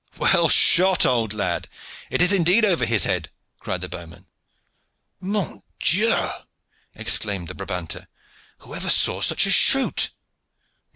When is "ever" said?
8.73-8.89